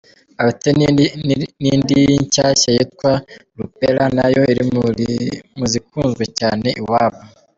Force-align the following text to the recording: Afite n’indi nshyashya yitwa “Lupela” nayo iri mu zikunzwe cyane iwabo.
Afite 0.43 0.69
n’indi 1.63 1.99
nshyashya 2.23 2.69
yitwa 2.77 3.11
“Lupela” 3.57 4.03
nayo 4.15 4.41
iri 4.51 4.63
mu 5.57 5.65
zikunzwe 5.71 6.23
cyane 6.39 6.67
iwabo. 6.81 7.19